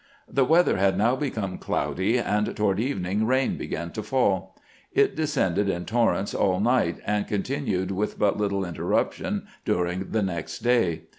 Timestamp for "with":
7.91-8.17